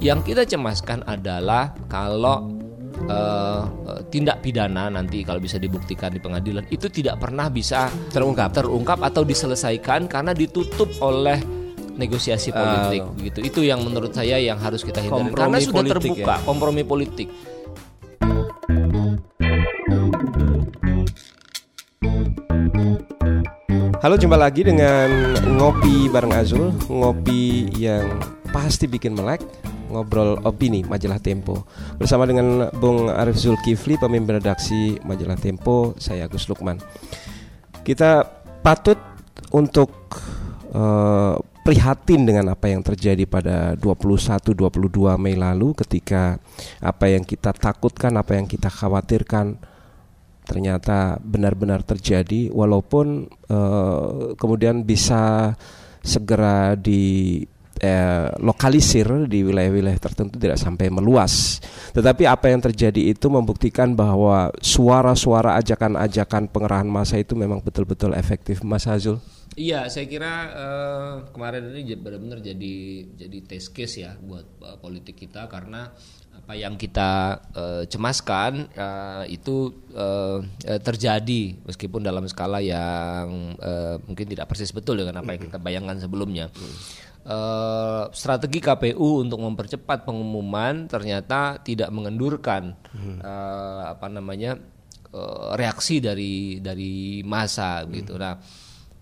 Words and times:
Yang 0.00 0.20
kita 0.32 0.42
cemaskan 0.48 1.04
adalah 1.04 1.76
kalau 1.90 2.56
uh, 3.04 3.62
tindak 4.08 4.40
pidana 4.40 4.88
nanti 4.88 5.20
kalau 5.20 5.38
bisa 5.38 5.60
dibuktikan 5.60 6.08
di 6.08 6.20
pengadilan 6.22 6.64
itu 6.72 6.88
tidak 6.88 7.20
pernah 7.20 7.52
bisa 7.52 7.92
terungkap 8.08 8.50
terungkap 8.56 8.98
atau 9.04 9.22
diselesaikan 9.28 10.08
karena 10.08 10.32
ditutup 10.32 10.88
oleh 11.04 11.36
negosiasi 12.00 12.48
politik 12.48 13.04
uh, 13.04 13.12
begitu. 13.12 13.38
Itu 13.44 13.60
yang 13.60 13.84
menurut 13.84 14.16
saya 14.16 14.40
yang 14.40 14.56
harus 14.56 14.80
kita 14.80 15.04
hindari 15.04 15.36
karena 15.36 15.60
sudah 15.60 15.84
terbuka 15.84 16.34
ya? 16.40 16.44
kompromi 16.48 16.82
politik. 16.82 17.28
Halo, 24.00 24.16
jumpa 24.16 24.40
lagi 24.40 24.64
dengan 24.64 25.36
ngopi 25.60 26.08
bareng 26.08 26.32
Azul, 26.32 26.72
ngopi 26.88 27.68
yang 27.76 28.16
pasti 28.48 28.88
bikin 28.88 29.12
melek 29.12 29.44
ngobrol 29.92 30.40
opini 30.48 30.80
majalah 30.80 31.20
Tempo. 31.20 31.68
Bersama 32.00 32.24
dengan 32.24 32.72
Bung 32.80 33.12
Arif 33.12 33.36
Zulkifli 33.36 34.00
pemimpin 34.00 34.40
redaksi 34.40 34.96
majalah 35.04 35.36
Tempo 35.36 35.92
saya 36.00 36.24
Agus 36.24 36.48
Lukman. 36.48 36.80
Kita 37.84 38.24
patut 38.64 38.96
untuk 39.52 39.92
uh, 40.72 41.36
prihatin 41.60 42.24
dengan 42.24 42.56
apa 42.56 42.72
yang 42.72 42.80
terjadi 42.80 43.28
pada 43.28 43.76
21-22 43.76 44.64
Mei 45.20 45.36
lalu 45.36 45.76
ketika 45.76 46.40
apa 46.80 47.04
yang 47.04 47.20
kita 47.20 47.52
takutkan 47.52 48.16
apa 48.16 48.32
yang 48.32 48.48
kita 48.48 48.72
khawatirkan 48.72 49.60
ternyata 50.50 51.14
benar-benar 51.22 51.86
terjadi 51.86 52.50
walaupun 52.50 53.30
uh, 53.46 54.34
kemudian 54.34 54.82
bisa 54.82 55.54
segera 56.02 56.74
di 56.74 57.38
eh, 57.80 58.28
lokalisir 58.38 59.30
di 59.30 59.40
wilayah-wilayah 59.40 60.00
tertentu 60.00 60.36
tidak 60.36 60.60
sampai 60.60 60.92
meluas. 60.92 61.58
Tetapi 61.96 62.28
apa 62.28 62.52
yang 62.52 62.60
terjadi 62.60 63.14
itu 63.14 63.26
membuktikan 63.32 63.96
bahwa 63.96 64.52
suara-suara 64.60 65.56
ajakan-ajakan 65.58 66.52
pengerahan 66.52 66.88
massa 66.88 67.16
itu 67.16 67.32
memang 67.34 67.64
betul-betul 67.64 68.12
efektif, 68.14 68.60
Mas 68.60 68.84
Azul. 68.84 69.18
Iya, 69.58 69.90
saya 69.90 70.06
kira 70.06 70.32
uh, 70.54 71.14
kemarin 71.34 71.74
ini 71.74 71.98
benar-benar 71.98 72.38
jadi 72.38 72.74
jadi 73.18 73.38
test 73.42 73.74
case 73.74 74.06
ya 74.06 74.14
buat 74.14 74.46
uh, 74.62 74.78
politik 74.78 75.18
kita 75.18 75.50
karena 75.50 75.90
apa 76.30 76.52
yang 76.58 76.74
kita 76.74 77.38
uh, 77.54 77.82
cemaskan 77.86 78.66
uh, 78.74 79.22
itu 79.30 79.70
uh, 79.94 80.42
terjadi 80.82 81.54
meskipun 81.62 82.02
dalam 82.02 82.26
skala 82.26 82.58
yang 82.58 83.54
uh, 83.58 84.02
mungkin 84.06 84.26
tidak 84.26 84.50
persis 84.50 84.74
betul 84.74 84.98
dengan 84.98 85.22
apa 85.22 85.34
yang 85.34 85.42
kita 85.46 85.58
bayangkan 85.62 85.98
sebelumnya. 86.02 86.50
Hmm 86.50 87.08
uh, 87.26 88.08
strategi 88.14 88.62
KPU 88.62 89.26
untuk 89.26 89.40
mempercepat 89.42 90.06
pengumuman 90.06 90.88
ternyata 90.88 91.60
tidak 91.60 91.90
mengendurkan 91.92 92.76
hmm. 92.94 93.20
uh, 93.20 93.92
apa 93.92 94.06
namanya 94.08 94.56
uh, 95.12 95.52
reaksi 95.58 96.00
dari 96.00 96.62
dari 96.62 97.20
masa 97.26 97.84
hmm. 97.84 97.90
gitu. 97.92 98.12
Nah, 98.16 98.38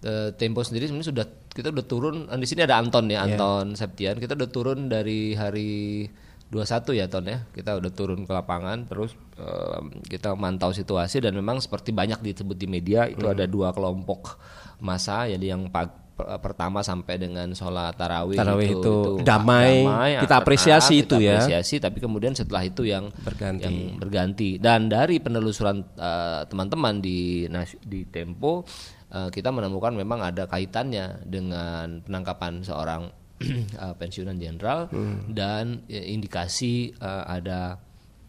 uh, 0.06 0.28
Tempo 0.34 0.64
sendiri 0.64 0.90
sebenarnya 0.90 1.10
sudah 1.12 1.26
kita 1.52 1.74
udah 1.74 1.86
turun. 1.86 2.16
Di 2.26 2.46
sini 2.46 2.62
ada 2.62 2.78
Anton 2.78 3.10
ya, 3.10 3.22
iya. 3.22 3.34
Anton 3.34 3.74
yeah. 3.74 3.78
Septian. 3.78 4.16
Kita 4.18 4.38
udah 4.38 4.50
turun 4.50 4.86
dari 4.90 5.34
hari 5.34 6.06
21 6.48 6.96
ya 6.96 7.06
Ton 7.12 7.24
ya. 7.28 7.44
Kita 7.52 7.76
udah 7.76 7.90
turun 7.92 8.24
ke 8.24 8.32
lapangan 8.32 8.88
terus 8.88 9.12
uh, 9.36 9.84
kita 10.08 10.32
mantau 10.34 10.72
situasi 10.72 11.20
dan 11.20 11.36
memang 11.36 11.60
seperti 11.60 11.92
banyak 11.92 12.20
disebut 12.24 12.56
di 12.56 12.66
media 12.66 13.04
itu 13.08 13.24
hmm. 13.24 13.34
ada 13.36 13.44
dua 13.44 13.72
kelompok 13.72 14.40
masa 14.78 15.26
jadi 15.26 15.58
yang 15.58 15.68
pag 15.68 16.08
pertama 16.42 16.82
sampai 16.82 17.14
dengan 17.14 17.54
sholat 17.54 17.94
tarawih, 17.94 18.34
tarawih 18.34 18.74
itu, 18.74 18.82
itu, 18.82 18.94
itu 19.22 19.22
damai, 19.22 19.86
damai 19.86 20.12
kita 20.18 20.34
apresiasi 20.42 21.06
itu 21.06 21.14
ya 21.22 21.38
apresiasi 21.38 21.78
tapi 21.78 22.02
kemudian 22.02 22.34
setelah 22.34 22.66
itu 22.66 22.82
yang 22.82 23.14
berganti 23.22 23.62
yang 23.62 23.76
berganti 24.02 24.50
dan 24.58 24.90
dari 24.90 25.22
penelusuran 25.22 25.86
uh, 25.94 26.42
teman-teman 26.50 26.98
di 26.98 27.46
di 27.86 28.02
Tempo 28.10 28.66
uh, 29.14 29.30
kita 29.30 29.54
menemukan 29.54 29.94
memang 29.94 30.26
ada 30.26 30.50
kaitannya 30.50 31.22
dengan 31.22 32.02
penangkapan 32.02 32.66
seorang 32.66 33.14
uh, 33.82 33.94
pensiunan 33.94 34.36
jenderal 34.36 34.90
hmm. 34.90 35.30
dan 35.32 35.86
uh, 35.86 36.06
indikasi 36.06 36.94
uh, 36.98 37.24
ada 37.26 37.78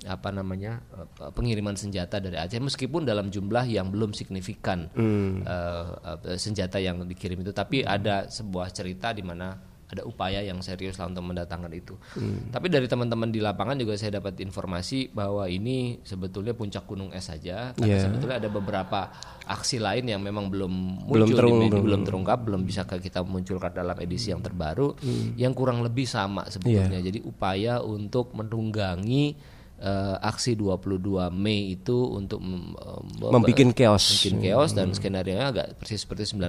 apa 0.08 0.32
namanya 0.32 0.80
eh, 0.96 1.28
pengiriman 1.36 1.76
senjata 1.76 2.24
dari 2.24 2.40
Aceh 2.40 2.56
meskipun 2.56 3.04
dalam 3.04 3.28
jumlah 3.28 3.68
yang 3.68 3.92
belum 3.92 4.16
signifikan 4.16 4.88
hmm. 4.96 5.44
uh, 5.44 6.16
uh, 6.24 6.40
senjata 6.40 6.80
yang 6.80 7.04
dikirim 7.04 7.44
itu 7.44 7.52
tapi 7.52 7.84
ada 7.84 8.32
sebuah 8.32 8.72
cerita 8.72 9.12
di 9.12 9.28
mana 9.28 9.60
ada 9.90 10.06
upaya 10.06 10.46
yang 10.46 10.62
serius 10.62 11.02
lah 11.02 11.10
untuk 11.10 11.26
mendatangkan 11.26 11.74
itu. 11.74 11.98
Hmm. 12.14 12.54
Tapi 12.54 12.70
dari 12.70 12.86
teman-teman 12.86 13.34
di 13.34 13.42
lapangan 13.42 13.74
juga 13.74 13.98
saya 13.98 14.22
dapat 14.22 14.38
informasi 14.38 15.10
bahwa 15.10 15.50
ini 15.50 15.98
sebetulnya 16.06 16.54
puncak 16.54 16.86
gunung 16.86 17.10
es 17.10 17.26
saja 17.26 17.74
karena 17.74 17.98
yeah. 17.98 18.06
sebetulnya 18.06 18.38
ada 18.38 18.50
beberapa 18.54 19.10
aksi 19.50 19.82
lain 19.82 20.06
yang 20.06 20.22
memang 20.22 20.54
belum 20.54 20.74
muncul 21.10 21.26
belum, 21.26 21.30
terung, 21.34 21.58
di 21.58 21.66
media, 21.66 21.82
belum 21.82 22.02
terungkap, 22.06 22.40
belum 22.46 22.62
bisa 22.70 22.86
kita 22.86 23.26
munculkan 23.26 23.74
dalam 23.74 23.98
edisi 23.98 24.30
yang 24.30 24.46
terbaru 24.46 24.94
hmm. 24.94 25.42
yang 25.42 25.58
kurang 25.58 25.82
lebih 25.82 26.06
sama 26.06 26.46
sebetulnya. 26.46 27.02
Yeah. 27.02 27.10
Jadi 27.10 27.26
upaya 27.26 27.82
untuk 27.82 28.38
menunggangi 28.38 29.58
uh, 29.82 30.18
aksi 30.22 30.54
22 30.54 31.32
Mei 31.34 31.74
itu 31.74 31.98
untuk 32.14 32.40
uh, 32.44 33.02
membuat 33.32 33.74
chaos, 33.74 34.06
bikin 34.06 34.38
chaos 34.44 34.72
hmm. 34.76 34.78
dan 34.78 34.88
skenario 34.94 35.34
nya 35.40 35.50
agak 35.52 35.68
persis 35.80 36.04
seperti 36.04 36.28
98. 36.36 36.46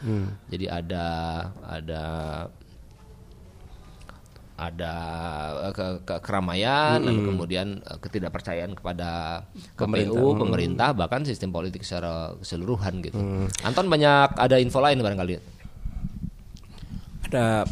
Hmm. 0.00 0.26
Jadi 0.48 0.66
ada 0.70 1.06
ada 1.66 2.02
ada 4.58 4.94
eh, 5.70 5.72
ke, 5.72 5.86
ke 6.02 6.14
keramaian, 6.18 6.98
hmm. 6.98 7.24
kemudian 7.30 7.78
ketidakpercayaan 8.02 8.74
kepada 8.74 9.42
pemerintah. 9.78 10.18
KPU, 10.18 10.34
pemerintah, 10.34 10.88
bahkan 10.98 11.22
sistem 11.22 11.54
politik 11.54 11.86
secara 11.86 12.34
keseluruhan 12.42 12.98
gitu. 13.06 13.16
Hmm. 13.16 13.46
Anton 13.62 13.86
banyak 13.86 14.34
ada 14.34 14.58
info 14.58 14.82
lain 14.82 14.98
barangkali. 14.98 15.34
Ada 17.30 17.62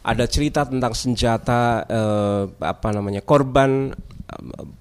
ada 0.00 0.24
cerita 0.28 0.68
tentang 0.68 0.92
senjata 0.92 1.88
eh, 1.88 2.44
apa 2.60 2.88
namanya 2.92 3.24
korban 3.24 3.96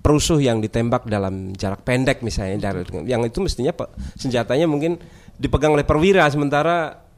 perusuh 0.05 0.37
yang 0.37 0.61
ditembak 0.61 1.09
dalam 1.09 1.57
jarak 1.57 1.81
pendek 1.81 2.21
misalnya 2.21 2.69
dari 2.69 2.85
yang 3.09 3.25
itu 3.25 3.41
mestinya 3.41 3.73
senjatanya 4.13 4.69
mungkin 4.69 5.01
dipegang 5.41 5.73
oleh 5.73 5.87
perwira 5.87 6.29
sementara 6.29 7.08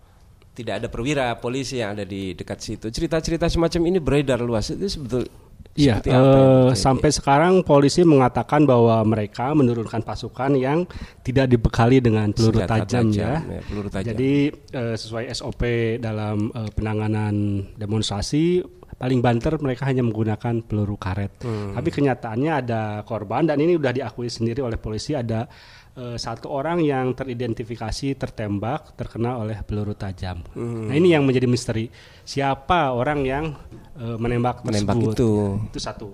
tidak 0.51 0.83
ada 0.83 0.87
perwira 0.91 1.35
polisi 1.39 1.79
yang 1.79 1.95
ada 1.95 2.03
di 2.03 2.35
dekat 2.35 2.59
situ 2.59 2.87
cerita-cerita 2.91 3.47
semacam 3.47 3.81
ini 3.87 3.97
beredar 4.03 4.39
luas 4.43 4.71
itu 4.71 4.87
sebetulnya 4.87 5.31
Iya, 5.71 6.03
uh, 6.03 6.75
sampai 6.75 7.15
sekarang 7.15 7.63
polisi 7.63 8.03
mengatakan 8.03 8.67
bahwa 8.67 8.99
mereka 9.07 9.55
menurunkan 9.55 10.03
pasukan 10.03 10.59
yang 10.59 10.83
tidak 11.23 11.47
dibekali 11.47 12.03
dengan 12.03 12.35
peluru 12.35 12.67
tajam, 12.67 13.07
tajam 13.07 13.15
ya. 13.15 13.39
ya 13.39 13.61
peluru 13.63 13.87
tajam. 13.87 14.11
Jadi 14.11 14.51
uh, 14.75 14.95
sesuai 14.99 15.31
SOP 15.31 15.63
dalam 16.03 16.51
uh, 16.51 16.67
penanganan 16.75 17.63
demonstrasi 17.79 18.67
paling 18.99 19.23
banter 19.23 19.57
mereka 19.63 19.87
hanya 19.87 20.03
menggunakan 20.03 20.61
peluru 20.61 20.99
karet. 20.99 21.39
Hmm. 21.41 21.73
Tapi 21.73 21.89
kenyataannya 21.89 22.51
ada 22.51 22.81
korban 23.07 23.47
dan 23.47 23.57
ini 23.57 23.79
sudah 23.79 23.95
diakui 23.95 24.27
sendiri 24.27 24.59
oleh 24.61 24.75
polisi 24.75 25.15
ada 25.15 25.47
uh, 25.97 26.17
satu 26.17 26.51
orang 26.51 26.79
yang 26.83 27.11
teridentifikasi 27.11 28.15
tertembak 28.15 28.95
terkena 28.95 29.39
oleh 29.39 29.59
peluru 29.65 29.95
tajam. 29.97 30.43
Hmm. 30.55 30.87
Nah 30.87 30.95
ini 30.95 31.11
yang 31.15 31.23
menjadi 31.25 31.47
misteri 31.49 31.89
siapa 32.23 32.93
orang 32.95 33.19
yang 33.25 33.45
uh, 33.99 34.17
menembak 34.19 34.63
menembak 34.63 34.95
tersebut. 34.95 35.15
itu. 35.15 35.31
Itu 35.71 35.79
satu. 35.79 36.09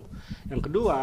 Yang 0.49 0.61
kedua 0.71 0.99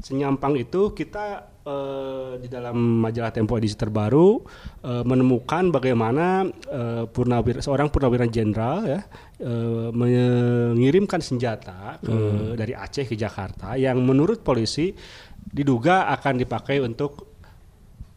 senyampang 0.00 0.56
itu 0.56 0.96
kita 0.96 1.44
uh, 1.64 2.40
di 2.40 2.48
dalam 2.48 3.04
majalah 3.04 3.32
Tempo 3.32 3.60
edisi 3.60 3.76
terbaru 3.76 4.40
uh, 4.84 5.04
menemukan 5.04 5.68
bagaimana 5.68 6.48
uh, 6.48 7.04
purnawira 7.04 7.60
seorang 7.60 7.92
purnawira 7.92 8.24
jenderal 8.26 8.88
ya 8.88 9.00
uh, 9.44 9.92
mengirimkan 9.92 11.20
senjata 11.20 12.00
ke, 12.00 12.10
hmm. 12.10 12.56
dari 12.56 12.72
Aceh 12.72 13.04
ke 13.04 13.14
Jakarta 13.14 13.76
yang 13.76 14.00
menurut 14.00 14.40
polisi 14.40 14.92
diduga 15.40 16.08
akan 16.16 16.40
dipakai 16.40 16.80
untuk 16.80 17.29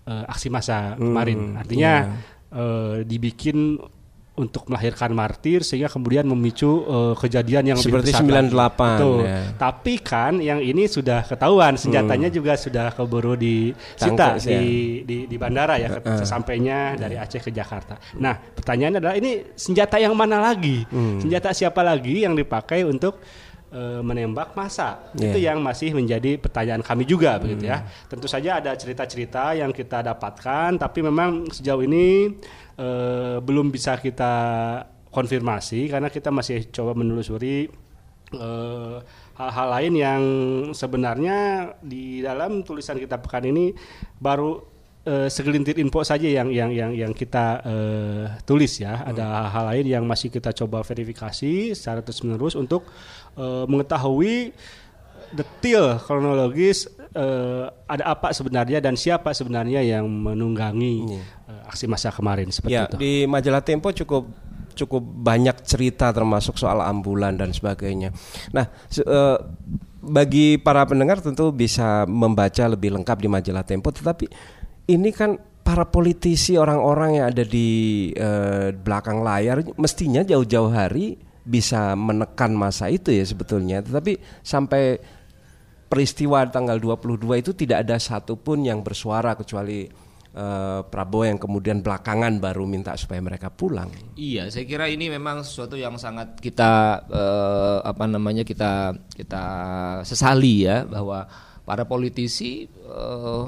uh, 0.07 0.25
aksi 0.27 0.47
massa 0.51 0.95
hmm. 0.95 1.01
kemarin. 1.01 1.39
Artinya 1.59 1.91
yeah. 1.93 2.11
Iya. 2.53 2.59
uh, 2.59 2.95
dibikin 3.03 3.79
untuk 4.33 4.65
melahirkan 4.65 5.13
martir 5.13 5.61
sehingga 5.61 5.93
kemudian 5.93 6.25
memicu 6.25 6.65
uh, 6.65 7.13
kejadian 7.13 7.69
yang 7.69 7.77
seperti 7.77 8.09
lebih 8.09 8.49
98 8.49 8.49
Betul. 8.49 9.19
Ya. 9.29 9.41
Tapi 9.53 9.93
kan 10.01 10.33
yang 10.41 10.57
ini 10.57 10.89
sudah 10.89 11.21
ketahuan 11.21 11.77
senjatanya 11.77 12.33
hmm. 12.33 12.37
juga 12.41 12.57
sudah 12.57 12.89
keburu 12.97 13.37
disita 13.37 14.41
di, 14.41 14.49
ya. 14.49 14.59
di 15.05 15.17
di 15.29 15.35
bandara 15.37 15.77
ya 15.77 16.01
uh, 16.01 16.17
sesampainya 16.17 16.97
dari 16.97 17.13
Aceh 17.13 17.45
ke 17.45 17.53
Jakarta. 17.53 18.01
Nah, 18.17 18.33
pertanyaannya 18.33 18.99
adalah 19.05 19.15
ini 19.21 19.53
senjata 19.53 20.01
yang 20.01 20.17
mana 20.17 20.41
lagi? 20.41 20.81
Hmm. 20.89 21.21
Senjata 21.21 21.53
siapa 21.53 21.85
lagi 21.85 22.25
yang 22.25 22.33
dipakai 22.33 22.81
untuk 22.81 23.21
uh, 23.21 23.52
menembak 24.05 24.53
masa? 24.53 25.01
Yeah. 25.17 25.33
Itu 25.33 25.37
yang 25.41 25.59
masih 25.65 25.97
menjadi 25.97 26.37
pertanyaan 26.37 26.85
kami 26.85 27.09
juga 27.09 27.37
hmm. 27.37 27.41
begitu 27.41 27.63
ya. 27.69 27.81
Tentu 28.05 28.27
saja 28.29 28.61
ada 28.61 28.71
cerita-cerita 28.77 29.57
yang 29.57 29.73
kita 29.73 30.05
dapatkan 30.05 30.77
tapi 30.77 30.99
memang 31.01 31.49
sejauh 31.49 31.81
ini 31.81 32.37
uh, 32.77 33.41
belum 33.41 33.73
bisa 33.73 33.97
kita 33.97 34.33
konfirmasi 35.13 35.93
karena 35.93 36.09
kita 36.09 36.33
masih 36.33 36.73
coba 36.73 36.97
menelusuri 36.97 37.69
hal-hal 39.37 39.67
uh, 39.69 39.73
lain 39.77 39.93
yang 39.93 40.23
sebenarnya 40.73 41.69
di 41.85 42.25
dalam 42.25 42.65
tulisan 42.65 42.97
kita 42.97 43.21
pekan 43.21 43.45
ini 43.45 43.77
baru 44.17 44.72
uh, 45.07 45.27
segelintir 45.27 45.79
info 45.79 46.03
saja 46.03 46.27
yang 46.27 46.49
yang 46.49 46.71
yang 46.71 46.91
yang 46.95 47.11
kita 47.11 47.61
uh, 47.63 48.23
tulis 48.47 48.79
ya. 48.79 48.99
Hmm. 48.99 49.09
Ada 49.15 49.23
hal-hal 49.47 49.65
lain 49.75 49.85
yang 49.99 50.03
masih 50.07 50.31
kita 50.31 50.55
coba 50.55 50.83
verifikasi 50.83 51.75
secara 51.75 52.03
terus-menerus 52.03 52.55
untuk 52.55 52.87
uh, 53.37 53.67
mengetahui 53.67 54.55
detail 55.33 55.97
kronologis 55.97 56.85
uh, 57.17 57.65
ada 57.89 58.13
apa 58.13 58.29
sebenarnya 58.31 58.77
dan 58.77 58.93
siapa 58.93 59.33
sebenarnya 59.33 59.81
yang 59.81 60.05
menunggangi 60.05 61.17
uh, 61.49 61.69
aksi 61.69 61.89
masa 61.89 62.13
kemarin 62.13 62.53
seperti 62.53 62.77
ya, 62.77 62.85
itu. 62.85 62.97
Di 63.01 63.13
majalah 63.25 63.65
Tempo 63.65 63.89
cukup 63.89 64.29
cukup 64.73 65.01
banyak 65.01 65.61
cerita 65.65 66.09
termasuk 66.09 66.57
soal 66.57 66.81
ambulan 66.81 67.37
dan 67.37 67.53
sebagainya. 67.53 68.09
Nah, 68.53 68.65
uh, 69.05 69.37
bagi 70.03 70.57
para 70.59 70.83
pendengar 70.83 71.21
tentu 71.21 71.53
bisa 71.53 72.03
membaca 72.09 72.65
lebih 72.67 72.93
lengkap 72.93 73.17
di 73.21 73.29
majalah 73.29 73.63
Tempo 73.65 73.89
tetapi 73.89 74.27
ini 74.87 75.09
kan 75.15 75.39
para 75.63 75.87
politisi 75.87 76.59
orang-orang 76.59 77.23
yang 77.23 77.25
ada 77.31 77.43
di 77.47 78.11
uh, 78.19 78.75
belakang 78.75 79.23
layar 79.23 79.63
mestinya 79.79 80.21
jauh-jauh 80.21 80.71
hari 80.75 81.15
bisa 81.43 81.95
menekan 81.95 82.55
masa 82.55 82.91
itu 82.91 83.11
ya 83.11 83.23
sebetulnya 83.23 83.83
tetapi 83.83 84.19
sampai 84.43 84.99
peristiwa 85.87 86.43
tanggal 86.49 86.79
22 86.81 87.43
itu 87.43 87.51
tidak 87.53 87.87
ada 87.87 88.01
satupun 88.01 88.65
yang 88.65 88.81
bersuara 88.81 89.37
kecuali 89.37 89.85
uh, 90.33 90.81
Prabowo 90.89 91.29
yang 91.29 91.37
kemudian 91.37 91.85
belakangan 91.85 92.41
baru 92.41 92.65
minta 92.65 92.97
supaya 92.97 93.21
mereka 93.21 93.53
pulang. 93.53 93.93
Iya, 94.17 94.49
saya 94.49 94.65
kira 94.65 94.89
ini 94.89 95.13
memang 95.13 95.45
sesuatu 95.45 95.77
yang 95.77 95.95
sangat 96.01 96.41
kita 96.41 97.03
uh, 97.07 97.79
apa 97.85 98.09
namanya 98.09 98.41
kita 98.41 98.97
kita 99.13 99.45
sesali 100.01 100.65
ya 100.65 100.81
bahwa 100.89 101.29
para 101.63 101.87
politisi 101.87 102.67
uh, 102.91 103.47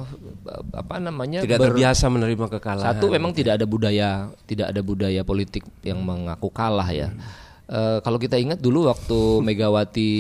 apa 0.72 1.04
namanya 1.04 1.44
tidak 1.44 1.60
ber, 1.60 1.76
terbiasa 1.76 2.08
menerima 2.08 2.48
kekalahan. 2.48 2.96
Satu 2.96 3.12
memang 3.12 3.36
tidak 3.36 3.60
ada 3.60 3.68
budaya 3.68 4.32
tidak 4.48 4.72
ada 4.72 4.80
budaya 4.80 5.20
politik 5.28 5.68
yang 5.84 6.00
mengaku 6.00 6.48
kalah 6.48 6.88
ya. 6.88 7.12
Hmm. 7.12 7.20
Uh, 7.66 7.98
kalau 8.06 8.22
kita 8.22 8.38
ingat 8.38 8.62
dulu 8.62 8.86
waktu 8.88 9.42
Megawati 9.42 10.12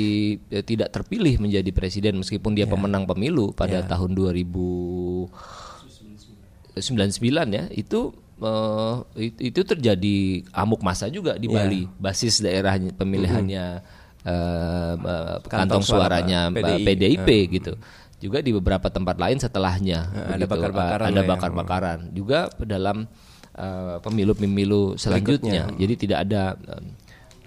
uh, 0.49 0.65
tidak 0.65 0.89
terpilih 0.91 1.39
menjadi 1.39 1.71
presiden 1.71 2.19
meskipun 2.19 2.57
dia 2.57 2.65
yeah. 2.65 2.73
pemenang 2.73 3.05
pemilu 3.05 3.53
pada 3.53 3.85
yeah. 3.85 3.87
tahun 3.87 4.17
2099 4.17 6.81
ya 7.53 7.69
itu 7.69 8.17
uh, 8.41 9.05
itu 9.21 9.61
terjadi 9.61 10.41
amuk 10.57 10.81
masa 10.81 11.05
juga 11.07 11.37
di 11.37 11.45
yeah. 11.45 11.63
Bali 11.63 11.85
basis 12.01 12.41
daerah 12.43 12.75
pemilihannya 12.75 13.65
mm 13.77 13.79
-hmm 13.79 13.94
uh, 14.25 15.39
kantong, 15.45 15.85
suaranya 15.85 16.49
PDI, 16.51 16.83
PDIP 16.83 17.29
uh. 17.29 17.43
gitu. 17.53 17.73
Juga 18.19 18.41
di 18.41 18.51
beberapa 18.51 18.89
tempat 18.89 19.21
lain 19.21 19.37
setelahnya 19.37 19.99
uh, 20.11 20.33
ada 20.35 20.45
bakar-bakaran. 20.49 21.07
Ada 21.13 21.21
bakar-bakaran. 21.23 21.99
Juga 22.11 22.49
dalam 22.59 23.05
pemilu-pemilu 24.03 24.93
uh, 24.93 24.99
selanjutnya. 24.99 25.71
Berikutnya. 25.71 25.79
Jadi 25.79 25.93
tidak 25.95 26.19
ada 26.27 26.43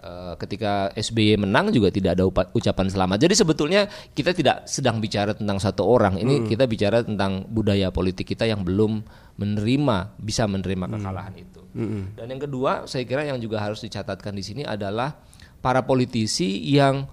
uh, 0.02 0.34
ketika 0.38 0.90
SBY 0.94 1.38
menang 1.38 1.70
juga 1.75 1.90
tidak 1.90 2.19
ada 2.19 2.25
ucapan 2.54 2.86
selamat. 2.88 3.19
Jadi 3.20 3.34
sebetulnya 3.34 3.80
kita 4.14 4.32
tidak 4.34 4.64
sedang 4.64 5.02
bicara 5.02 5.34
tentang 5.34 5.58
satu 5.58 5.84
orang. 5.84 6.19
Ini 6.19 6.44
hmm. 6.44 6.46
kita 6.48 6.64
bicara 6.64 7.02
tentang 7.02 7.46
budaya 7.48 7.90
politik 7.92 8.28
kita 8.34 8.46
yang 8.46 8.62
belum 8.62 9.02
menerima 9.38 10.19
bisa 10.19 10.48
menerima 10.48 10.86
kekalahan 10.98 11.34
hmm. 11.34 11.44
itu. 11.44 11.62
Hmm. 11.76 12.02
Dan 12.16 12.26
yang 12.34 12.42
kedua, 12.42 12.88
saya 12.90 13.04
kira 13.06 13.22
yang 13.28 13.38
juga 13.38 13.62
harus 13.62 13.82
dicatatkan 13.84 14.34
di 14.34 14.42
sini 14.42 14.62
adalah 14.66 15.14
para 15.58 15.84
politisi 15.84 16.62
yang 16.64 17.08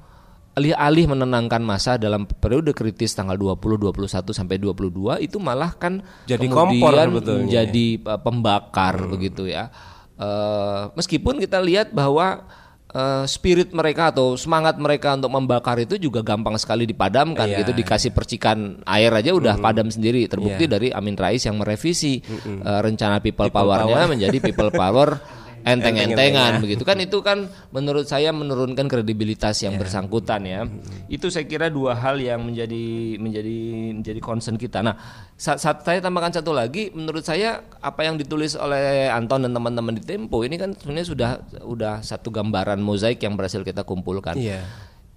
alih-alih 0.55 1.11
menenangkan 1.11 1.59
masa 1.59 1.99
dalam 1.99 2.23
periode 2.23 2.71
kritis 2.71 3.11
tanggal 3.11 3.35
20, 3.35 3.91
21 3.91 4.07
sampai 4.31 4.55
22 4.55 5.19
itu 5.19 5.37
malah 5.37 5.75
kan 5.75 5.99
jadi 6.23 6.47
kemudian 6.47 7.11
kompor 7.11 7.43
menjadi 7.43 7.87
uh, 8.07 8.19
pembakar 8.23 9.03
hmm. 9.03 9.11
begitu 9.11 9.51
ya. 9.51 9.67
Uh, 10.15 10.95
meskipun 10.95 11.43
kita 11.43 11.59
lihat 11.59 11.91
bahwa 11.91 12.47
uh, 12.95 13.27
spirit 13.27 13.75
mereka 13.75 14.15
atau 14.15 14.39
semangat 14.39 14.79
mereka 14.79 15.11
untuk 15.19 15.27
membakar 15.27 15.75
itu 15.83 15.99
juga 15.99 16.23
gampang 16.23 16.55
sekali 16.55 16.87
dipadamkan 16.87 17.51
yeah, 17.51 17.59
gitu 17.59 17.75
dikasih 17.75 18.15
percikan 18.15 18.79
air 18.87 19.11
aja 19.11 19.35
udah 19.35 19.59
mm 19.59 19.63
padam 19.65 19.89
sendiri 19.91 20.29
terbukti 20.29 20.69
yeah. 20.69 20.73
dari 20.77 20.87
Amin 20.95 21.19
Rais 21.19 21.43
yang 21.43 21.59
merevisi 21.59 22.23
mm 22.23 22.37
-hmm. 22.37 22.57
uh, 22.63 22.79
rencana 22.79 23.19
people, 23.19 23.49
people 23.49 23.59
powernya 23.59 24.07
power. 24.07 24.11
menjadi 24.15 24.37
people 24.39 24.71
power 24.71 25.09
enteng-entengan 25.65 26.61
begitu 26.61 26.85
kan 26.85 26.97
itu 27.01 27.17
kan 27.25 27.49
menurut 27.73 28.05
saya 28.05 28.29
menurunkan 28.29 28.85
kredibilitas 28.85 29.65
yang 29.65 29.75
yeah. 29.75 29.81
bersangkutan 29.81 30.41
ya. 30.45 30.61
Hmm. 30.63 31.09
Itu 31.09 31.33
saya 31.33 31.49
kira 31.49 31.73
dua 31.73 31.97
hal 31.97 32.21
yang 32.21 32.45
menjadi 32.45 33.17
menjadi 33.17 33.57
menjadi 33.97 34.19
concern 34.21 34.61
kita. 34.61 34.85
Nah, 34.85 34.93
saat, 35.33 35.57
saat 35.57 35.81
saya 35.81 35.99
tambahkan 36.05 36.37
satu 36.37 36.53
lagi 36.53 36.93
menurut 36.93 37.25
saya 37.25 37.65
apa 37.81 38.05
yang 38.05 38.21
ditulis 38.21 38.53
oleh 38.53 39.09
Anton 39.09 39.49
dan 39.49 39.51
teman-teman 39.57 39.97
di 39.97 40.03
Tempo 40.05 40.45
ini 40.45 40.61
kan 40.61 40.77
sebenarnya 40.77 41.07
sudah 41.09 41.29
sudah 41.57 41.93
satu 42.05 42.29
gambaran 42.29 42.77
mozaik 42.77 43.25
yang 43.25 43.33
berhasil 43.33 43.65
kita 43.65 43.81
kumpulkan. 43.81 44.37
Yeah. 44.37 44.69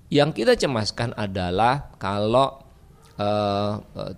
Yang 0.08 0.40
kita 0.40 0.56
cemaskan 0.56 1.12
adalah 1.12 1.92
kalau 2.00 2.67
uh, 3.18 3.72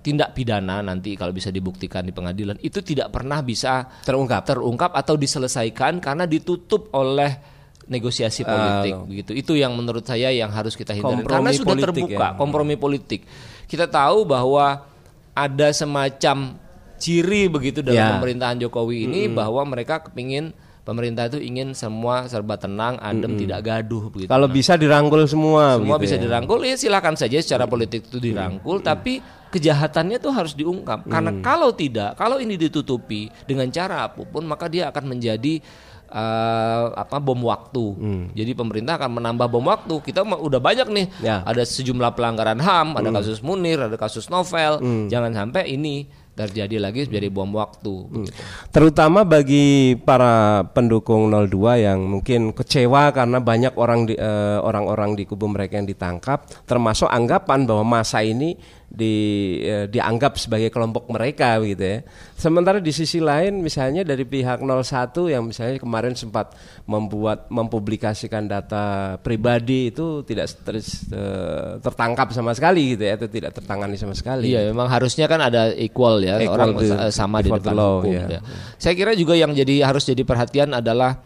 tindak 0.05 0.37
pidana 0.37 0.85
nanti 0.85 1.17
kalau 1.17 1.32
bisa 1.32 1.49
dibuktikan 1.49 2.05
di 2.05 2.12
pengadilan 2.12 2.61
itu 2.61 2.85
tidak 2.85 3.11
pernah 3.11 3.41
bisa 3.41 3.88
terungkap 4.05 4.44
terungkap 4.44 4.93
atau 4.93 5.17
diselesaikan 5.17 5.99
karena 5.99 6.29
ditutup 6.29 6.93
oleh 6.94 7.61
negosiasi 7.91 8.47
politik 8.47 8.94
uh, 8.94 9.02
begitu 9.08 9.32
itu 9.35 9.52
yang 9.58 9.75
menurut 9.75 10.06
saya 10.06 10.31
yang 10.31 10.52
harus 10.52 10.79
kita 10.79 10.94
hindari 10.94 11.26
karena 11.26 11.50
sudah 11.50 11.75
terbuka 11.75 12.26
ya. 12.32 12.38
kompromi 12.38 12.79
politik 12.79 13.26
kita 13.67 13.91
tahu 13.91 14.23
bahwa 14.23 14.87
ada 15.35 15.69
semacam 15.75 16.55
ciri 17.00 17.49
begitu 17.49 17.81
dalam 17.81 17.99
ya. 17.99 18.14
pemerintahan 18.20 18.61
Jokowi 18.61 19.08
ini 19.08 19.26
-hmm. 19.26 19.35
bahwa 19.35 19.64
mereka 19.64 20.05
kepingin 20.05 20.53
pemerintah 20.85 21.29
itu 21.29 21.38
ingin 21.38 21.73
semua 21.77 22.27
serba 22.27 22.56
tenang, 22.56 22.97
adem, 22.99 23.37
-hmm. 23.37 23.43
tidak 23.47 23.61
gaduh 23.65 24.05
begitu. 24.11 24.31
Kalau 24.31 24.49
nah, 24.49 24.55
bisa 24.55 24.73
dirangkul 24.75 25.23
semua, 25.29 25.77
semua 25.79 25.97
bisa 26.00 26.17
ya. 26.17 26.23
dirangkul 26.25 26.61
ya 26.65 26.77
silakan 26.77 27.15
saja 27.15 27.38
secara 27.41 27.65
politik 27.71 28.09
itu 28.09 28.19
dirangkul, 28.19 28.81
-hmm. 28.81 28.88
tapi 28.88 29.21
kejahatannya 29.50 30.17
itu 30.19 30.31
harus 30.31 30.53
diungkap. 30.56 31.05
-hmm. 31.05 31.12
Karena 31.12 31.32
kalau 31.43 31.71
tidak, 31.75 32.17
kalau 32.17 32.41
ini 32.41 32.56
ditutupi 32.56 33.29
dengan 33.44 33.69
cara 33.69 34.09
apa 34.11 34.23
pun, 34.25 34.44
maka 34.47 34.67
dia 34.67 34.88
akan 34.91 35.17
menjadi 35.17 35.62
uh, 36.11 36.85
apa 36.94 37.17
bom 37.23 37.38
waktu. 37.47 37.85
Hmm. 37.97 38.25
Jadi 38.35 38.53
pemerintah 38.53 38.99
akan 38.99 39.23
menambah 39.23 39.47
bom 39.47 39.65
waktu. 39.65 39.94
Kita 40.03 40.27
udah 40.27 40.60
banyak 40.60 40.89
nih. 40.91 41.06
Ya. 41.22 41.43
Ada 41.46 41.65
sejumlah 41.65 42.13
pelanggaran 42.19 42.58
HAM, 42.58 42.99
ada 42.99 43.08
hmm. 43.08 43.17
kasus 43.22 43.39
Munir, 43.41 43.79
ada 43.79 43.96
kasus 43.96 44.27
Novel. 44.29 44.82
Hmm. 44.82 45.06
Jangan 45.06 45.32
sampai 45.32 45.70
ini 45.70 46.10
terjadi 46.34 46.81
lagi 46.81 47.05
menjadi 47.06 47.29
bom 47.29 47.51
waktu. 47.53 47.94
Hmm. 48.08 48.29
Terutama 48.72 49.27
bagi 49.27 49.99
para 50.01 50.65
pendukung 50.72 51.29
02 51.29 51.87
yang 51.87 52.01
mungkin 52.01 52.56
kecewa 52.56 53.13
karena 53.13 53.39
banyak 53.43 53.75
orang 53.77 54.08
di, 54.08 54.15
uh, 54.17 54.65
orang-orang 54.65 55.19
di 55.19 55.29
kubu 55.29 55.51
mereka 55.51 55.77
yang 55.77 55.89
ditangkap, 55.89 56.49
termasuk 56.65 57.10
anggapan 57.10 57.69
bahwa 57.69 58.01
masa 58.01 58.25
ini 58.25 58.56
di 58.91 59.15
eh, 59.63 59.87
dianggap 59.87 60.35
sebagai 60.35 60.67
kelompok 60.75 61.06
mereka 61.15 61.63
gitu 61.63 61.79
ya. 61.79 61.99
Sementara 62.35 62.82
di 62.82 62.91
sisi 62.91 63.23
lain 63.23 63.63
misalnya 63.63 64.03
dari 64.03 64.27
pihak 64.27 64.59
01 64.59 65.31
yang 65.31 65.47
misalnya 65.47 65.79
kemarin 65.79 66.19
sempat 66.19 66.59
membuat 66.91 67.47
mempublikasikan 67.55 68.51
data 68.51 69.15
pribadi 69.23 69.94
itu 69.94 70.27
tidak 70.27 70.51
ter, 70.67 70.82
eh, 70.82 71.79
tertangkap 71.79 72.35
sama 72.35 72.51
sekali 72.51 72.99
gitu 72.99 73.06
ya 73.06 73.15
itu 73.15 73.31
tidak 73.31 73.55
tertangani 73.55 73.94
sama 73.94 74.19
sekali. 74.19 74.51
Iya, 74.51 74.75
memang 74.75 74.91
harusnya 74.91 75.31
kan 75.31 75.39
ada 75.39 75.70
equal 75.79 76.19
ya 76.27 76.43
equal 76.43 76.59
orang 76.59 76.70
to, 76.82 77.15
sama 77.15 77.47
di 77.47 77.51
depan 77.55 77.79
law, 77.79 78.03
hukum 78.03 78.11
ya. 78.11 78.27
ya. 78.27 78.41
Saya 78.75 78.99
kira 78.99 79.15
juga 79.15 79.39
yang 79.39 79.55
jadi 79.55 79.87
harus 79.87 80.03
jadi 80.03 80.27
perhatian 80.27 80.75
adalah 80.75 81.23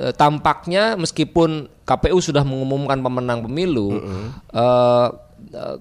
eh, 0.00 0.16
tampaknya 0.16 0.96
meskipun 0.96 1.68
KPU 1.84 2.16
sudah 2.16 2.48
mengumumkan 2.48 2.96
pemenang 3.04 3.44
pemilu 3.44 3.92
mm 3.92 4.00
-hmm. 4.00 4.26
Eh, 4.56 5.08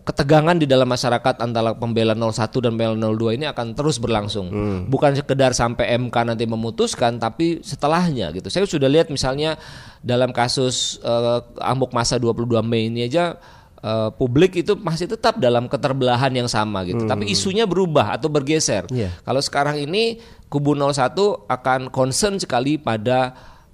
ketegangan 0.06 0.56
di 0.58 0.70
dalam 0.70 0.86
masyarakat 0.86 1.42
antara 1.42 1.74
pembela 1.74 2.14
01 2.14 2.50
dan 2.62 2.72
pembela 2.78 2.96
02 2.96 3.38
ini 3.42 3.46
akan 3.50 3.74
terus 3.74 3.98
berlangsung. 3.98 4.48
Hmm. 4.50 4.80
Bukan 4.88 5.18
sekedar 5.18 5.52
sampai 5.58 5.98
MK 5.98 6.16
nanti 6.30 6.46
memutuskan 6.46 7.18
tapi 7.18 7.60
setelahnya 7.66 8.30
gitu. 8.38 8.48
Saya 8.54 8.70
sudah 8.70 8.88
lihat 8.88 9.10
misalnya 9.10 9.58
dalam 10.06 10.30
kasus 10.30 11.02
uh, 11.02 11.42
amuk 11.66 11.92
masa 11.92 12.22
22 12.22 12.62
Mei 12.62 12.88
ini 12.94 13.10
aja 13.10 13.38
uh, 13.82 14.14
publik 14.14 14.62
itu 14.62 14.78
masih 14.78 15.10
tetap 15.10 15.42
dalam 15.42 15.66
keterbelahan 15.66 16.32
yang 16.32 16.48
sama 16.48 16.86
gitu. 16.86 17.04
Hmm. 17.04 17.12
Tapi 17.12 17.34
isunya 17.34 17.66
berubah 17.66 18.14
atau 18.14 18.30
bergeser. 18.30 18.86
Yeah. 18.94 19.12
Kalau 19.26 19.42
sekarang 19.42 19.82
ini 19.82 20.22
kubu 20.54 20.78
01 20.78 21.18
akan 21.50 21.90
concern 21.90 22.38
sekali 22.38 22.78
pada 22.78 23.34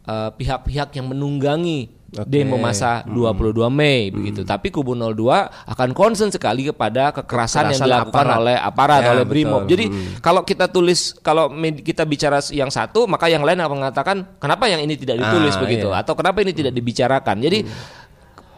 pihak-pihak 0.10 0.90
uh, 0.90 0.96
yang 0.96 1.12
menunggangi 1.14 1.99
okay. 2.14 2.26
demo 2.26 2.58
masa 2.58 3.06
hmm. 3.06 3.14
22 3.14 3.70
Mei 3.70 4.10
hmm. 4.10 4.14
begitu. 4.16 4.42
Tapi 4.46 4.74
kubu 4.74 4.98
02 4.98 5.70
akan 5.70 5.90
concern 5.94 6.30
sekali 6.34 6.70
kepada 6.70 7.14
kekerasan, 7.14 7.70
kekerasan 7.70 7.72
yang 7.74 7.82
dilakukan 7.86 8.26
aparat. 8.26 8.40
oleh 8.42 8.56
aparat 8.58 9.02
ya, 9.06 9.10
oleh 9.14 9.26
Brimob. 9.26 9.64
Jadi 9.70 9.86
hmm. 9.90 10.24
kalau 10.24 10.42
kita 10.42 10.70
tulis 10.70 11.16
kalau 11.22 11.54
kita 11.86 12.04
bicara 12.04 12.42
yang 12.50 12.74
satu 12.74 13.06
maka 13.06 13.30
yang 13.30 13.46
lain 13.46 13.62
akan 13.62 13.76
mengatakan 13.86 14.18
kenapa 14.42 14.66
yang 14.68 14.82
ini 14.82 14.98
tidak 14.98 15.22
ditulis 15.22 15.56
ah, 15.56 15.62
begitu 15.62 15.88
iya. 15.94 16.02
atau 16.02 16.14
kenapa 16.18 16.42
ini 16.42 16.54
tidak 16.54 16.74
dibicarakan. 16.74 17.38
Jadi 17.42 17.60
hmm 17.66 17.99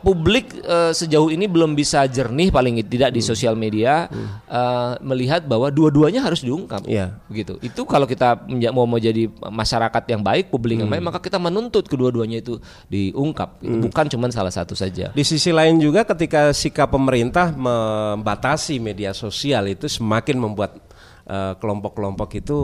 publik 0.02 0.52
uh, 0.66 0.92
sejauh 0.92 1.30
ini 1.30 1.46
belum 1.46 1.78
bisa 1.78 2.06
jernih 2.10 2.50
paling 2.50 2.82
tidak 2.86 3.14
di 3.14 3.22
hmm. 3.22 3.30
sosial 3.30 3.54
media 3.54 4.10
hmm. 4.10 4.28
uh, 4.50 4.94
melihat 5.06 5.46
bahwa 5.46 5.70
dua-duanya 5.70 6.26
harus 6.26 6.42
diungkap. 6.42 6.84
Yeah. 6.90 7.22
Begitu. 7.30 7.62
Itu 7.62 7.86
kalau 7.86 8.10
kita 8.10 8.46
mau 8.74 8.90
mau 8.90 8.98
jadi 8.98 9.30
masyarakat 9.32 10.04
yang 10.10 10.22
baik, 10.26 10.50
publik 10.50 10.78
hmm. 10.78 10.82
yang 10.86 10.92
baik, 10.92 11.04
maka 11.06 11.20
kita 11.22 11.38
menuntut 11.38 11.86
kedua-duanya 11.86 12.42
itu 12.42 12.58
diungkap. 12.90 13.62
Gitu. 13.62 13.78
Hmm. 13.78 13.84
Bukan 13.86 14.06
cuma 14.12 14.28
salah 14.34 14.52
satu 14.52 14.74
saja. 14.74 15.14
Di 15.14 15.24
sisi 15.24 15.54
lain 15.54 15.78
juga 15.78 16.04
ketika 16.04 16.52
sikap 16.52 16.92
pemerintah 16.92 17.54
membatasi 17.54 18.82
media 18.82 19.14
sosial 19.14 19.70
itu 19.70 19.86
semakin 19.86 20.38
membuat 20.42 20.91
Eh, 21.22 21.54
kelompok-kelompok 21.62 22.34
uh, 22.34 22.40
itu 22.42 22.60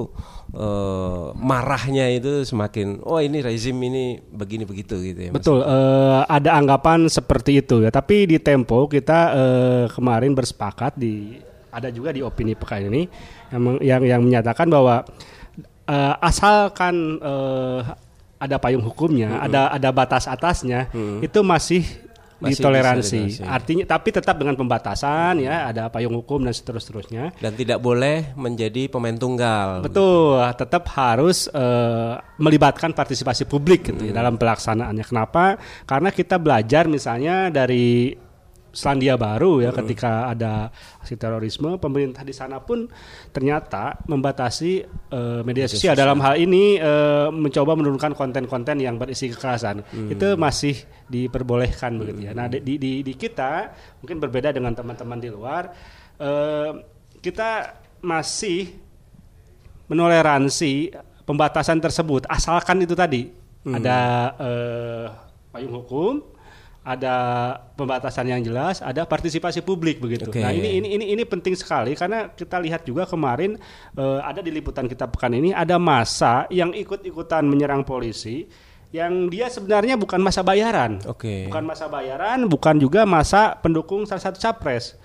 uh, 0.57 1.29
marahnya 1.37 2.09
itu 2.09 2.41
semakin 2.41 3.05
oh 3.05 3.21
ini 3.21 3.45
rezim 3.45 3.77
ini 3.77 4.17
begini 4.33 4.65
begitu 4.65 4.97
gitu 4.97 5.19
ya. 5.23 5.29
Mas. 5.29 5.37
Betul, 5.37 5.61
uh, 5.61 6.25
ada 6.25 6.57
anggapan 6.57 7.05
seperti 7.05 7.61
itu 7.61 7.85
ya. 7.85 7.93
Tapi 7.93 8.25
di 8.25 8.41
Tempo 8.41 8.89
kita 8.89 9.19
uh, 9.29 9.85
kemarin 9.93 10.33
bersepakat 10.33 10.97
di 10.97 11.37
ada 11.69 11.93
juga 11.93 12.09
di 12.09 12.25
opini 12.25 12.57
pekan 12.57 12.89
ini 12.89 13.05
yang 13.53 13.77
yang, 13.77 14.01
yang 14.17 14.21
menyatakan 14.25 14.65
bahwa 14.73 15.05
uh, 15.85 16.15
asalkan 16.25 17.21
uh, 17.21 17.93
ada 18.41 18.57
payung 18.57 18.81
hukumnya, 18.81 19.37
-hmm. 19.37 19.45
ada 19.53 19.61
ada 19.69 19.89
batas 19.93 20.25
atasnya, 20.25 20.89
-hmm. 20.89 21.21
itu 21.21 21.39
masih 21.45 21.85
ditoleransi. 22.37 23.41
Artinya 23.41 23.85
tapi 23.89 24.13
tetap 24.13 24.37
dengan 24.37 24.53
pembatasan 24.53 25.41
ya, 25.41 25.69
ada 25.69 25.89
payung 25.89 26.13
hukum 26.21 26.45
dan 26.45 26.53
seterusnya. 26.53 27.33
Dan 27.41 27.57
tidak 27.57 27.81
boleh 27.81 28.37
menjadi 28.37 28.85
pemain 28.89 29.15
tunggal. 29.17 29.81
Betul, 29.81 30.37
gitu. 30.37 30.57
tetap 30.61 30.83
harus 30.93 31.49
uh, 31.49 32.21
melibatkan 32.37 32.93
partisipasi 32.93 33.49
publik 33.49 33.89
gitu 33.89 34.05
ya, 34.05 34.13
hmm. 34.13 34.13
ya, 34.13 34.19
dalam 34.21 34.35
pelaksanaannya. 34.37 35.05
Kenapa? 35.05 35.57
Karena 35.89 36.09
kita 36.13 36.37
belajar 36.37 36.85
misalnya 36.85 37.49
dari 37.49 38.26
Selandia 38.77 39.17
Baru 39.17 39.57
ya 39.57 39.73
ketika 39.73 40.29
ada 40.29 40.69
aksi 41.01 41.17
terorisme 41.17 41.81
pemerintah 41.81 42.21
di 42.21 42.29
sana 42.29 42.61
pun 42.61 42.85
ternyata 43.33 43.97
membatasi 44.05 44.85
uh, 45.09 45.41
media 45.41 45.65
sosial 45.65 45.97
dalam 45.97 46.21
hal 46.21 46.37
ini 46.37 46.77
uh, 46.77 47.33
mencoba 47.33 47.73
menurunkan 47.73 48.13
konten-konten 48.13 48.77
yang 48.77 49.01
berisi 49.01 49.33
kekerasan 49.33 49.81
hmm. 49.81 50.13
itu 50.13 50.37
masih 50.37 50.77
diperbolehkan 51.09 51.97
hmm. 51.97 51.99
begitu 52.05 52.19
ya. 52.29 52.37
Nah 52.37 52.45
di, 52.45 52.77
di 52.77 53.01
di 53.01 53.13
kita 53.17 53.73
mungkin 54.05 54.21
berbeda 54.21 54.53
dengan 54.53 54.77
teman-teman 54.77 55.17
di 55.17 55.29
luar 55.33 55.73
uh, 56.21 56.77
kita 57.17 57.81
masih 58.05 58.77
menoleransi 59.89 60.93
pembatasan 61.25 61.81
tersebut 61.81 62.29
asalkan 62.29 62.77
itu 62.85 62.93
tadi 62.93 63.25
hmm. 63.65 63.73
ada 63.73 63.97
uh, 64.37 65.05
payung 65.49 65.81
hukum 65.81 66.36
ada 66.87 67.15
pembatasan 67.75 68.31
yang 68.31 68.39
jelas, 68.39 68.79
ada 68.79 69.03
partisipasi 69.03 69.59
publik 69.59 69.99
begitu. 69.99 70.31
Okay. 70.31 70.39
Nah 70.39 70.55
ini 70.55 70.79
ini 70.79 70.87
ini 70.95 71.05
ini 71.19 71.23
penting 71.27 71.51
sekali 71.59 71.99
karena 71.99 72.31
kita 72.31 72.63
lihat 72.63 72.87
juga 72.87 73.03
kemarin 73.03 73.59
uh, 73.99 74.23
ada 74.23 74.39
di 74.39 74.55
liputan 74.55 74.87
kita 74.87 75.11
pekan 75.11 75.35
ini 75.35 75.51
ada 75.51 75.75
masa 75.75 76.47
yang 76.47 76.71
ikut-ikutan 76.71 77.43
menyerang 77.43 77.83
polisi 77.83 78.47
yang 78.95 79.27
dia 79.27 79.51
sebenarnya 79.51 79.99
bukan 79.99 80.23
masa 80.23 80.47
bayaran, 80.47 81.03
okay. 81.03 81.51
bukan 81.51 81.67
masa 81.67 81.91
bayaran, 81.91 82.47
bukan 82.47 82.79
juga 82.79 83.03
masa 83.03 83.59
pendukung 83.59 84.07
salah 84.07 84.23
satu 84.23 84.39
capres 84.39 84.95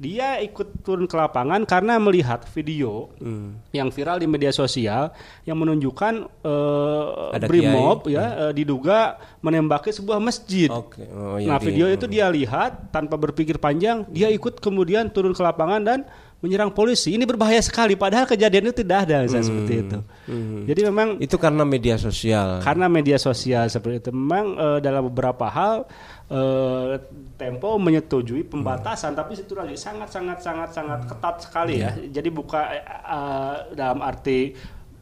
dia 0.00 0.40
ikut 0.40 0.80
turun 0.80 1.04
ke 1.04 1.12
lapangan 1.12 1.60
karena 1.68 2.00
melihat 2.00 2.40
video 2.56 3.12
hmm. 3.20 3.68
yang 3.76 3.92
viral 3.92 4.16
di 4.16 4.24
media 4.24 4.48
sosial 4.48 5.12
yang 5.44 5.60
menunjukkan 5.60 6.24
uh, 6.40 7.36
Brimob 7.44 8.08
ya 8.08 8.24
hmm. 8.24 8.40
uh, 8.48 8.52
diduga 8.56 9.20
menembaki 9.44 9.92
sebuah 9.92 10.16
masjid. 10.16 10.72
Okay. 10.72 11.04
Oh, 11.12 11.36
iya, 11.36 11.52
nah, 11.52 11.60
video 11.60 11.84
iya. 11.84 12.00
itu 12.00 12.08
dia 12.08 12.32
lihat 12.32 12.88
tanpa 12.88 13.20
berpikir 13.20 13.60
panjang, 13.60 14.08
dia 14.08 14.32
ikut 14.32 14.64
kemudian 14.64 15.12
turun 15.12 15.36
ke 15.36 15.42
lapangan 15.44 15.84
dan 15.84 16.08
menyerang 16.40 16.72
polisi. 16.72 17.12
Ini 17.12 17.28
berbahaya 17.28 17.60
sekali 17.60 17.94
padahal 17.94 18.24
kejadian 18.24 18.72
itu 18.72 18.80
tidak 18.80 19.08
ada 19.08 19.24
hmm. 19.24 19.44
seperti 19.44 19.74
itu. 19.76 19.98
Hmm. 20.24 20.64
Jadi 20.64 20.80
memang 20.88 21.08
itu 21.20 21.36
karena 21.36 21.64
media 21.68 22.00
sosial. 22.00 22.64
Karena 22.64 22.88
media 22.88 23.20
sosial 23.20 23.68
seperti 23.68 24.08
itu 24.08 24.10
memang 24.10 24.56
uh, 24.56 24.78
dalam 24.80 25.08
beberapa 25.12 25.46
hal 25.52 25.84
uh, 26.32 26.96
Tempo 27.40 27.80
menyetujui 27.80 28.44
pembatasan, 28.48 29.16
hmm. 29.16 29.20
tapi 29.20 29.32
itu 29.32 29.52
lagi 29.56 29.76
sangat 29.76 30.12
sangat 30.12 30.44
sangat 30.44 30.68
sangat 30.76 31.00
ketat 31.08 31.36
sekali 31.40 31.80
yeah. 31.80 31.96
ya. 31.96 32.20
Jadi 32.20 32.28
buka 32.28 32.60
uh, 33.08 33.72
dalam 33.72 34.04
arti 34.04 34.52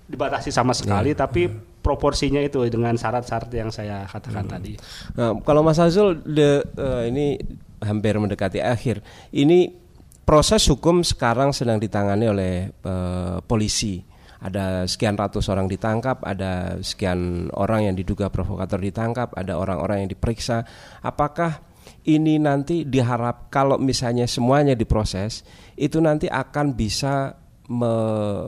dibatasi 0.07 0.55
sama 0.55 0.71
sekali, 0.71 1.15
yeah. 1.15 1.19
tapi 1.19 1.51
proporsinya 1.83 2.39
itu 2.43 2.63
dengan 2.71 2.95
syarat-syarat 2.95 3.51
yang 3.55 3.71
saya 3.75 4.07
katakan 4.07 4.47
hmm. 4.47 4.53
tadi. 4.55 4.73
Nah, 5.19 5.35
kalau 5.43 5.67
Mas 5.67 5.83
Azul, 5.83 6.23
de, 6.23 6.63
uh, 6.79 7.03
ini 7.07 7.39
hampir 7.83 8.15
mendekati 8.19 8.63
akhir. 8.63 9.03
Ini 9.35 9.88
proses 10.29 10.61
hukum 10.69 11.01
sekarang 11.01 11.57
sedang 11.57 11.81
ditangani 11.81 12.29
oleh 12.29 12.69
uh, 12.85 13.41
polisi 13.49 14.05
ada 14.39 14.87
sekian 14.87 15.19
ratus 15.19 15.51
orang 15.51 15.67
ditangkap, 15.67 16.23
ada 16.23 16.79
sekian 16.79 17.51
orang 17.57 17.91
yang 17.91 17.97
diduga 17.99 18.31
provokator 18.31 18.79
ditangkap, 18.79 19.35
ada 19.35 19.59
orang-orang 19.59 20.07
yang 20.07 20.11
diperiksa. 20.15 20.63
Apakah 21.03 21.59
ini 22.07 22.39
nanti 22.39 22.87
diharap 22.87 23.51
kalau 23.51 23.83
misalnya 23.83 24.31
semuanya 24.31 24.79
diproses, 24.79 25.43
itu 25.75 25.99
nanti 25.99 26.31
akan 26.31 26.77
bisa 26.77 27.35
me 27.67 27.95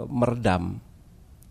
meredam 0.07 0.79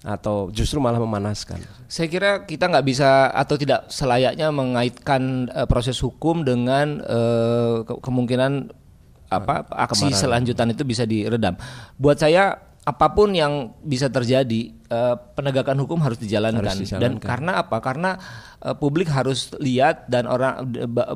atau 0.08 0.48
justru 0.56 0.80
malah 0.80 1.04
memanaskan? 1.04 1.60
Saya 1.92 2.08
kira 2.08 2.48
kita 2.48 2.72
nggak 2.72 2.88
bisa 2.88 3.28
atau 3.36 3.60
tidak 3.60 3.92
selayaknya 3.92 4.48
mengaitkan 4.56 5.52
uh, 5.52 5.68
proses 5.68 6.00
hukum 6.00 6.48
dengan 6.48 7.04
uh, 7.04 7.84
ke 7.84 8.00
kemungkinan 8.00 8.79
apa 9.30 9.70
aksi 9.70 10.10
Kemaran. 10.10 10.20
selanjutan 10.20 10.68
itu 10.74 10.84
bisa 10.84 11.06
diredam. 11.06 11.54
Buat 11.96 12.22
saya 12.22 12.70
apa 12.90 13.08
pun 13.14 13.30
yang 13.36 13.76
bisa 13.86 14.10
terjadi 14.10 14.74
uh, 14.90 15.14
penegakan 15.38 15.78
hukum 15.86 16.02
harus 16.02 16.18
dijalankan. 16.18 16.66
harus 16.66 16.90
dijalankan 16.90 17.22
dan 17.22 17.22
karena 17.22 17.52
apa 17.62 17.78
karena 17.86 18.12
uh, 18.66 18.74
publik 18.74 19.06
harus 19.12 19.54
lihat 19.62 20.10
dan 20.10 20.26
orang 20.26 20.66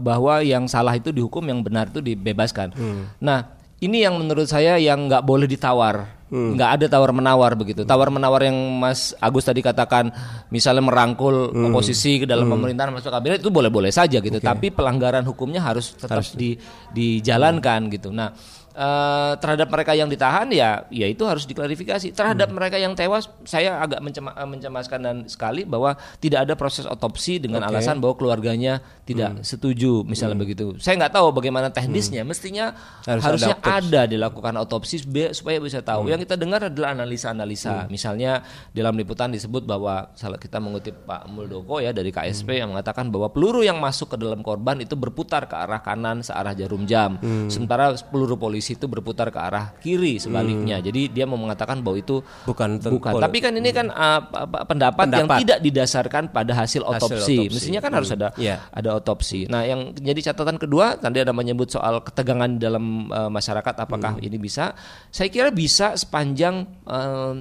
bahwa 0.04 0.46
yang 0.46 0.70
salah 0.70 0.94
itu 0.94 1.10
dihukum 1.10 1.42
yang 1.50 1.66
benar 1.66 1.90
itu 1.90 2.04
dibebaskan 2.04 2.78
hmm. 2.78 3.18
nah 3.18 3.58
ini 3.82 4.06
yang 4.06 4.16
menurut 4.22 4.46
saya 4.46 4.78
yang 4.78 5.10
nggak 5.10 5.26
boleh 5.26 5.50
ditawar 5.50 6.14
hmm. 6.34 6.58
nggak 6.58 6.70
ada 6.82 6.86
tawar 6.90 7.14
menawar 7.14 7.54
begitu 7.54 7.86
tawar 7.86 8.10
menawar 8.10 8.50
yang 8.50 8.58
Mas 8.82 9.14
Agus 9.22 9.46
tadi 9.46 9.62
katakan 9.62 10.10
misalnya 10.50 10.82
merangkul 10.82 11.54
hmm. 11.54 11.70
oposisi 11.70 12.24
ke 12.24 12.26
dalam 12.26 12.50
hmm. 12.50 12.54
pemerintahan 12.58 12.90
masuk 12.90 13.14
kabinet 13.14 13.40
itu 13.46 13.54
boleh 13.54 13.70
boleh 13.70 13.94
saja 13.94 14.18
gitu 14.18 14.42
okay. 14.42 14.50
tapi 14.50 14.74
pelanggaran 14.74 15.22
hukumnya 15.30 15.62
harus 15.62 15.94
tetap 15.94 16.26
harus. 16.26 16.34
Di, 16.34 16.58
dijalankan 16.90 17.86
hmm. 17.86 17.92
gitu 17.94 18.10
nah 18.10 18.34
uh, 18.74 19.34
terhadap 19.38 19.70
mereka 19.70 19.94
yang 19.94 20.10
ditahan 20.10 20.50
ya 20.50 20.86
ya 20.90 21.08
itu 21.08 21.24
harus 21.26 21.46
diklarifikasi 21.46 22.14
terhadap 22.14 22.50
hmm. 22.50 22.58
mereka 22.58 22.78
yang 22.82 22.94
tewas 22.98 23.30
saya 23.46 23.80
agak 23.80 24.02
mencema, 24.02 24.34
eh, 24.34 24.50
mencemaskan 24.50 25.00
dan 25.00 25.18
sekali 25.30 25.64
bahwa 25.64 25.96
tidak 26.20 26.50
ada 26.50 26.54
proses 26.58 26.86
otopsi 26.86 27.38
dengan 27.38 27.64
okay. 27.66 27.72
alasan 27.74 28.02
bahwa 28.02 28.18
keluarganya 28.18 28.82
tidak 29.06 29.40
hmm. 29.40 29.44
setuju 29.46 30.04
misalnya 30.06 30.38
hmm. 30.38 30.44
begitu 30.44 30.66
saya 30.82 30.98
nggak 31.00 31.14
tahu 31.14 31.28
bagaimana 31.34 31.70
teknisnya 31.70 32.26
hmm. 32.26 32.30
mestinya 32.30 32.66
Harus 33.06 33.24
harusnya 33.24 33.56
ada, 33.62 33.80
ada 33.80 34.02
dilakukan 34.10 34.54
otopsi 34.62 35.04
supaya 35.34 35.58
bisa 35.62 35.80
tahu 35.86 36.08
hmm. 36.08 36.12
yang 36.16 36.20
kita 36.22 36.36
dengar 36.36 36.68
adalah 36.68 36.98
analisa-analisa 36.98 37.86
hmm. 37.86 37.90
misalnya 37.94 38.42
dalam 38.74 38.98
liputan 38.98 39.30
disebut 39.30 39.64
bahwa 39.64 40.12
salah 40.18 40.40
kita 40.40 40.58
mengutip 40.58 40.96
Pak 41.06 41.30
Muldoko 41.30 41.84
ya 41.84 41.92
dari 41.92 42.10
KSP 42.10 42.58
hmm. 42.58 42.60
yang 42.66 42.70
mengatakan 42.74 43.12
bahwa 43.14 43.30
peluru 43.30 43.62
yang 43.62 43.78
masuk 43.78 44.16
ke 44.16 44.18
dalam 44.18 44.42
korban 44.42 44.80
itu 44.82 44.96
berputar 44.96 45.46
ke 45.46 45.56
arah 45.56 45.84
kanan 45.84 46.24
searah 46.24 46.56
jarum 46.56 46.88
jam 46.88 47.20
hmm. 47.20 47.52
sementara 47.52 47.92
peluru 48.08 48.40
polisi 48.40 48.63
polisi 48.64 48.80
itu 48.80 48.88
berputar 48.88 49.28
ke 49.28 49.36
arah 49.36 49.76
kiri 49.84 50.24
sebaliknya. 50.24 50.80
Hmm. 50.80 50.86
Jadi 50.88 51.12
dia 51.12 51.28
mau 51.28 51.36
mengatakan 51.36 51.84
bahwa 51.84 52.00
itu 52.00 52.24
bukan 52.48 52.80
bukan. 52.80 53.20
Tapi 53.20 53.38
kan 53.44 53.52
ini 53.60 53.76
kan 53.76 53.92
uh, 53.92 54.24
pendapat, 54.64 55.04
pendapat 55.04 55.20
yang 55.20 55.28
tidak 55.44 55.60
didasarkan 55.60 56.24
pada 56.32 56.56
hasil 56.56 56.88
otopsi. 56.88 57.12
Hasil 57.12 57.20
otopsi. 57.20 57.38
Mestinya 57.52 57.82
kan 57.84 57.92
hmm. 57.92 58.00
harus 58.00 58.10
ada 58.16 58.28
yeah. 58.40 58.64
ada 58.72 58.96
otopsi. 58.96 59.52
Nah, 59.52 59.68
yang 59.68 59.92
jadi 60.00 60.32
catatan 60.32 60.56
kedua 60.56 60.96
tadi 60.96 61.20
ada 61.20 61.36
menyebut 61.36 61.68
soal 61.68 62.00
ketegangan 62.00 62.56
dalam 62.56 63.12
uh, 63.12 63.28
masyarakat 63.28 63.76
apakah 63.84 64.16
hmm. 64.16 64.28
ini 64.32 64.40
bisa? 64.40 64.72
Saya 65.12 65.28
kira 65.28 65.52
bisa 65.52 66.00
sepanjang 66.00 66.64
uh, 66.88 67.36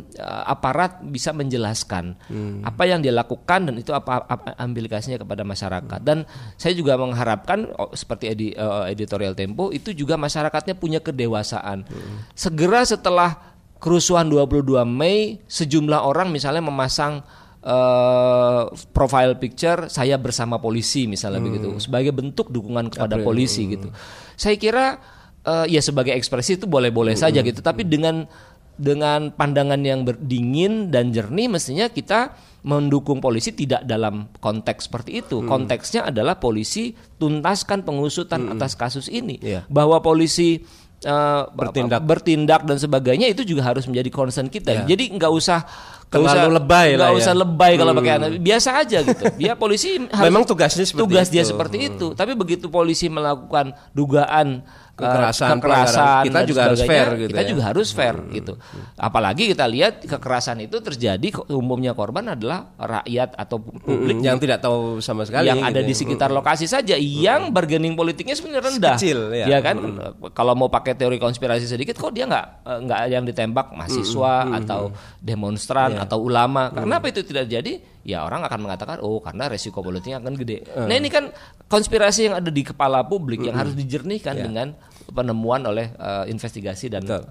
aparat 0.51 1.07
bisa 1.07 1.31
menjelaskan 1.31 2.19
hmm. 2.27 2.67
apa 2.67 2.83
yang 2.83 2.99
dia 2.99 3.15
lakukan 3.15 3.71
dan 3.71 3.79
itu 3.79 3.95
apa, 3.95 4.27
apa 4.27 4.59
implikasinya 4.59 5.23
kepada 5.23 5.47
masyarakat. 5.47 6.01
Hmm. 6.03 6.09
Dan 6.09 6.19
saya 6.59 6.75
juga 6.75 6.99
mengharapkan 6.99 7.71
oh, 7.79 7.95
seperti 7.95 8.25
edi, 8.27 8.49
uh, 8.59 8.91
editorial 8.91 9.39
Tempo 9.39 9.71
itu 9.71 9.95
juga 9.95 10.19
masyarakatnya 10.19 10.75
punya 10.75 10.99
ke 10.99 11.12
kedewasaan. 11.13 11.85
Hmm. 11.85 12.17
Segera 12.33 12.83
setelah 12.89 13.53
kerusuhan 13.77 14.33
22 14.33 14.83
Mei, 14.89 15.45
sejumlah 15.45 16.01
orang 16.01 16.33
misalnya 16.33 16.65
memasang 16.65 17.21
uh, 17.67 18.71
profile 18.91 19.39
picture 19.39 19.87
saya 19.87 20.19
bersama 20.19 20.59
polisi 20.59 21.07
misalnya 21.07 21.43
hmm. 21.43 21.49
begitu 21.51 21.69
sebagai 21.79 22.13
bentuk 22.15 22.51
dukungan 22.51 22.91
kepada 22.91 23.19
April. 23.19 23.27
polisi 23.27 23.71
gitu. 23.71 23.89
Saya 24.35 24.59
kira 24.59 24.99
uh, 25.47 25.67
ya 25.67 25.83
sebagai 25.83 26.15
ekspresi 26.15 26.59
itu 26.63 26.67
boleh-boleh 26.67 27.15
hmm. 27.15 27.23
saja 27.23 27.41
gitu, 27.43 27.63
tapi 27.63 27.87
dengan 27.87 28.27
dengan 28.73 29.31
pandangan 29.31 29.79
yang 29.85 30.03
berdingin 30.03 30.89
dan 30.89 31.13
jernih 31.13 31.47
mestinya 31.47 31.87
kita 31.93 32.35
mendukung 32.63 33.19
polisi 33.19 33.53
tidak 33.53 33.85
dalam 33.85 34.31
konteks 34.39 34.87
seperti 34.91 35.23
itu. 35.23 35.43
Hmm. 35.43 35.51
Konteksnya 35.51 36.09
adalah 36.09 36.39
polisi 36.39 36.95
tuntaskan 37.19 37.83
pengusutan 37.83 38.49
hmm. 38.49 38.53
atas 38.59 38.79
kasus 38.79 39.07
ini. 39.11 39.39
Yeah. 39.43 39.67
Bahwa 39.67 39.99
polisi 40.01 40.63
uh, 41.07 41.49
bertindak 41.53 42.03
bertindak 42.03 42.61
dan 42.67 42.77
sebagainya 42.79 43.27
itu 43.31 43.43
juga 43.43 43.67
harus 43.67 43.85
menjadi 43.87 44.11
concern 44.11 44.49
kita. 44.49 44.85
Yeah. 44.85 44.97
Jadi 44.97 45.19
nggak 45.19 45.33
usah 45.33 45.65
terlalu 46.13 46.29
usah, 46.29 46.57
lebay 46.61 46.89
lah 47.01 47.09
ya. 47.09 47.17
usah 47.17 47.35
lebay 47.35 47.73
kalau 47.81 47.93
hmm. 47.97 48.01
pakai 48.05 48.13
anak 48.21 48.31
biasa 48.45 48.71
aja 48.85 48.99
gitu 49.01 49.25
dia 49.41 49.53
polisi 49.57 49.97
harus, 50.13 50.25
memang 50.29 50.45
tugasnya 50.45 50.85
seperti 50.85 51.01
tugas 51.09 51.27
itu. 51.27 51.35
dia 51.35 51.45
seperti 51.49 51.77
hmm. 51.81 51.89
itu 51.89 52.07
tapi 52.13 52.33
begitu 52.37 52.69
polisi 52.69 53.09
melakukan 53.09 53.73
dugaan 53.97 54.61
kekerasan, 54.93 55.57
kekerasan 55.57 56.23
kita 56.29 56.41
juga 56.45 56.61
harus 56.69 56.81
fair 56.85 57.09
gitu 57.17 57.31
kita 57.33 57.43
ya. 57.43 57.49
juga 57.49 57.63
harus 57.73 57.89
fair 57.97 58.17
hmm. 58.21 58.33
gitu 58.37 58.53
apalagi 59.01 59.43
kita 59.49 59.65
lihat 59.65 60.05
kekerasan 60.05 60.69
itu 60.69 60.77
terjadi 60.85 61.29
umumnya 61.49 61.97
korban 61.97 62.37
adalah 62.37 62.77
rakyat 62.77 63.33
atau 63.41 63.57
publik 63.59 64.21
hmm, 64.21 64.29
yang 64.29 64.37
tidak 64.37 64.61
tahu 64.61 65.01
sama 65.01 65.25
sekali 65.25 65.49
yang 65.49 65.65
gitu 65.65 65.71
ada 65.73 65.81
di 65.81 65.95
ya. 65.97 65.99
sekitar 65.99 66.29
hmm. 66.29 66.37
lokasi 66.39 66.67
saja 66.69 66.95
yang 67.01 67.51
bargaining 67.51 67.97
politiknya 67.97 68.37
sebenarnya 68.37 68.69
rendah 68.69 68.97
kecil 69.01 69.33
ya, 69.33 69.47
ya 69.49 69.59
kan 69.65 69.77
hmm. 69.81 70.37
kalau 70.37 70.53
mau 70.53 70.69
pakai 70.69 70.93
teori 70.93 71.17
konspirasi 71.17 71.65
sedikit 71.65 71.97
kok 71.97 72.13
dia 72.13 72.29
nggak 72.29 72.47
eh, 72.69 72.79
nggak 72.85 73.01
yang 73.09 73.25
ditembak 73.25 73.73
mahasiswa 73.73 74.35
hmm. 74.45 74.59
atau 74.61 74.93
demonstran 75.25 75.97
yeah. 75.97 76.02
Atau 76.03 76.19
ulama 76.19 76.75
karena 76.75 76.99
apa 76.99 77.07
itu 77.11 77.23
tidak 77.23 77.47
jadi 77.47 77.79
ya 78.03 78.27
orang 78.27 78.43
akan 78.43 78.61
mengatakan 78.67 78.97
oh 79.01 79.23
karena 79.23 79.47
resiko 79.47 79.81
politiknya 79.81 80.19
akan 80.19 80.35
gede. 80.35 80.67
Uh. 80.67 80.87
Nah 80.91 80.95
ini 80.99 81.09
kan 81.09 81.31
konspirasi 81.71 82.31
yang 82.31 82.37
ada 82.43 82.51
di 82.51 82.63
kepala 82.67 83.07
publik 83.07 83.43
uh. 83.43 83.53
yang 83.53 83.57
harus 83.57 83.75
dijernihkan 83.79 84.35
yeah. 84.37 84.45
dengan 84.45 84.69
penemuan 85.11 85.63
oleh 85.67 85.95
uh, 85.99 86.27
investigasi 86.27 86.91
dan 86.91 87.07
Betul. 87.07 87.23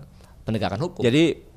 penegakan 0.47 0.79
hukum. 0.79 1.01
Jadi 1.03 1.51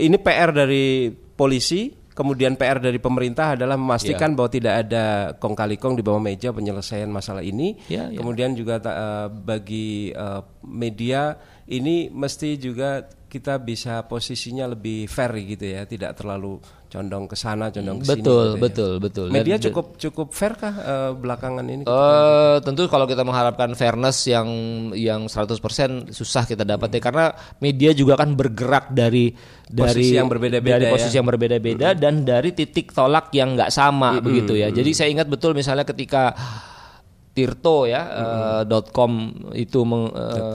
ini 0.00 0.16
PR 0.16 0.50
dari 0.54 1.12
polisi, 1.12 1.92
kemudian 2.12 2.54
PR 2.56 2.78
dari 2.78 3.00
pemerintah 3.00 3.56
adalah 3.56 3.76
memastikan 3.76 4.32
yeah. 4.32 4.36
bahwa 4.36 4.50
tidak 4.52 4.74
ada 4.86 5.04
kong 5.36 5.56
kali 5.56 5.76
kong 5.80 5.96
di 5.98 6.02
bawah 6.04 6.20
meja 6.20 6.52
penyelesaian 6.52 7.08
masalah 7.08 7.42
ini. 7.42 7.80
Yeah, 7.88 8.12
yeah. 8.12 8.20
Kemudian 8.20 8.54
juga 8.54 8.78
uh, 8.84 9.28
bagi 9.32 10.12
uh, 10.12 10.44
media 10.64 11.36
ini 11.70 12.10
mesti 12.10 12.58
juga 12.58 13.06
kita 13.32 13.56
bisa 13.64 14.04
posisinya 14.04 14.68
lebih 14.68 15.08
fair 15.08 15.32
gitu 15.40 15.64
ya, 15.64 15.88
tidak 15.88 16.20
terlalu 16.20 16.60
condong 16.92 17.24
ke 17.24 17.32
sana, 17.32 17.72
condong 17.72 18.04
ke 18.04 18.04
sini. 18.04 18.20
Betul, 18.20 18.44
gitu 18.44 18.52
ya. 18.52 18.60
betul, 18.60 18.92
betul. 19.00 19.26
Media 19.32 19.56
Dan, 19.56 19.64
cukup 19.72 19.86
cukup 19.96 20.28
fair 20.36 20.52
kah 20.52 20.74
uh, 20.76 21.10
belakangan 21.16 21.64
ini? 21.64 21.88
Uh, 21.88 22.60
tentu 22.60 22.84
kalau 22.92 23.08
kita 23.08 23.24
mengharapkan 23.24 23.72
fairness 23.72 24.28
yang 24.28 24.48
yang 24.92 25.32
100% 25.32 26.12
susah 26.12 26.44
kita 26.44 26.68
dapat 26.68 26.92
hmm. 26.92 26.96
ya 26.98 27.00
karena 27.00 27.26
media 27.56 27.90
juga 27.96 28.20
kan 28.20 28.36
bergerak 28.36 28.92
dari 28.92 29.32
dari 29.64 30.12
yang 30.12 30.28
berbeda-beda 30.28 30.76
dari 30.76 30.92
posisi 30.92 31.16
ya? 31.16 31.24
yang 31.24 31.26
berbeda-beda 31.32 31.88
hmm. 31.96 31.98
dan 32.04 32.14
dari 32.28 32.52
titik 32.52 32.92
tolak 32.92 33.32
yang 33.32 33.56
nggak 33.56 33.72
sama 33.72 34.20
hmm. 34.20 34.24
begitu 34.28 34.60
ya. 34.60 34.68
Hmm. 34.68 34.76
Jadi 34.76 34.90
saya 34.92 35.08
ingat 35.08 35.32
betul 35.32 35.56
misalnya 35.56 35.88
ketika 35.88 36.36
Tirto 37.32 37.88
ya 37.88 38.02
mm 38.04 38.68
uh, 38.68 38.82
.com 38.92 39.12
itu 39.56 39.80
meng, 39.88 40.12
uh, 40.12 40.52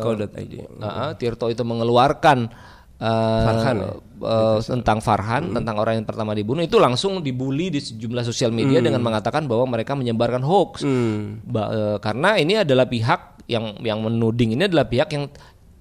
uh, 0.78 1.12
Tirto 1.18 1.50
itu 1.50 1.66
mengeluarkan 1.66 2.54
uh, 3.02 3.46
Farhan 3.50 3.76
ya? 3.82 3.90
uh, 4.22 4.58
tentang 4.62 5.02
Farhan, 5.02 5.44
hmm. 5.50 5.56
tentang 5.58 5.76
orang 5.82 6.02
yang 6.02 6.08
pertama 6.08 6.38
dibunuh 6.38 6.62
itu 6.62 6.78
langsung 6.78 7.22
dibully 7.22 7.74
di 7.74 7.82
sejumlah 7.82 8.22
sosial 8.26 8.54
media 8.54 8.78
hmm. 8.82 8.86
dengan 8.90 9.02
mengatakan 9.02 9.50
bahwa 9.50 9.66
mereka 9.70 9.98
menyebarkan 9.98 10.46
hoax. 10.46 10.86
Hmm. 10.86 11.42
Ba 11.46 11.64
uh, 11.70 11.98
karena 11.98 12.38
ini 12.38 12.62
adalah 12.62 12.86
pihak 12.86 13.50
yang 13.50 13.80
yang 13.82 14.04
menuding 14.04 14.54
ini 14.54 14.68
adalah 14.68 14.86
pihak 14.86 15.10
yang 15.14 15.26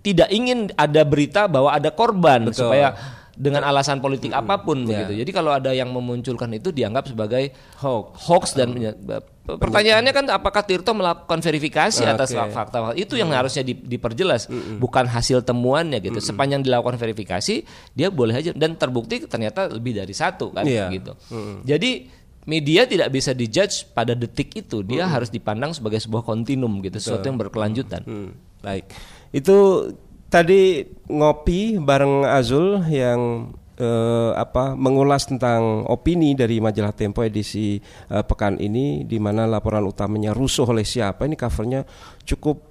tidak 0.06 0.30
ingin 0.30 0.70
ada 0.78 1.02
berita 1.02 1.50
bahwa 1.50 1.74
ada 1.74 1.90
korban 1.90 2.46
Betul. 2.46 2.70
supaya 2.70 2.94
dengan 3.36 3.62
alasan 3.68 4.00
politik 4.00 4.32
hmm. 4.32 4.40
apa 4.40 4.64
pun 4.64 4.82
yeah. 4.82 5.04
begitu. 5.04 5.22
Jadi 5.22 5.30
kalau 5.36 5.52
ada 5.52 5.70
yang 5.76 5.92
memunculkan 5.92 6.48
itu 6.56 6.72
dianggap 6.72 7.12
sebagai 7.12 7.52
hoax, 7.84 8.04
hoax 8.26 8.44
dan 8.56 8.72
hmm. 8.72 9.60
pertanyaannya 9.60 10.12
kan 10.16 10.24
apakah 10.32 10.64
Tirto 10.64 10.96
melakukan 10.96 11.44
verifikasi 11.44 12.00
okay. 12.02 12.16
atas 12.16 12.32
fakta 12.32 12.96
itu 12.96 13.20
yang 13.20 13.28
hmm. 13.28 13.38
harusnya 13.38 13.62
di, 13.62 13.76
diperjelas, 13.76 14.48
hmm. 14.48 14.80
bukan 14.80 15.04
hasil 15.04 15.44
temuannya 15.44 16.00
gitu. 16.00 16.18
Hmm. 16.18 16.28
Sepanjang 16.32 16.64
dilakukan 16.64 16.96
verifikasi 16.96 17.62
dia 17.92 18.08
boleh 18.08 18.40
aja 18.40 18.50
dan 18.56 18.74
terbukti 18.74 19.28
ternyata 19.28 19.68
lebih 19.68 20.00
dari 20.00 20.16
satu 20.16 20.56
kan 20.56 20.64
yeah. 20.64 20.88
gitu. 20.88 21.12
Hmm. 21.28 21.60
Jadi 21.62 22.08
media 22.48 22.88
tidak 22.88 23.12
bisa 23.12 23.36
dijudge 23.36 23.92
pada 23.92 24.16
detik 24.16 24.54
itu, 24.56 24.80
dia 24.80 25.04
hmm. 25.04 25.12
harus 25.12 25.28
dipandang 25.28 25.76
sebagai 25.76 26.00
sebuah 26.00 26.24
kontinum 26.24 26.80
gitu, 26.80 26.96
Betul. 26.96 27.04
sesuatu 27.04 27.26
yang 27.28 27.38
berkelanjutan. 27.38 28.02
Hmm. 28.06 28.30
Baik. 28.62 28.88
Itu 29.34 29.90
tadi 30.36 30.84
ngopi 31.08 31.80
bareng 31.80 32.28
Azul 32.28 32.84
yang 32.92 33.48
uh, 33.80 34.36
apa 34.36 34.76
mengulas 34.76 35.24
tentang 35.24 35.88
opini 35.88 36.36
dari 36.36 36.60
majalah 36.60 36.92
Tempo 36.92 37.24
edisi 37.24 37.80
uh, 38.12 38.20
pekan 38.20 38.60
ini 38.60 39.08
di 39.08 39.16
mana 39.16 39.48
laporan 39.48 39.88
utamanya 39.88 40.36
rusuh 40.36 40.68
oleh 40.68 40.84
siapa 40.84 41.24
ini 41.24 41.40
covernya 41.40 41.88
cukup 42.28 42.68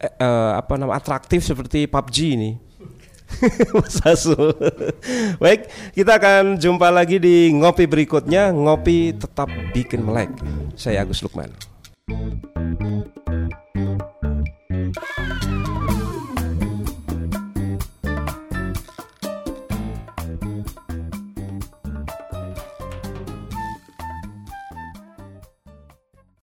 uh, 0.00 0.56
apa 0.56 0.72
nama 0.80 0.96
atraktif 0.96 1.44
seperti 1.44 1.84
PUBG 1.84 2.16
ini. 2.32 2.52
Mas 3.76 3.98
Azul. 4.06 4.54
Baik, 5.42 5.66
kita 5.98 6.16
akan 6.16 6.62
jumpa 6.62 6.94
lagi 6.94 7.18
di 7.18 7.50
ngopi 7.50 7.90
berikutnya. 7.90 8.54
Ngopi 8.54 9.18
tetap 9.18 9.50
bikin 9.74 10.06
melek. 10.06 10.30
Saya 10.78 11.02
Agus 11.02 11.26
Lukman. 11.26 11.50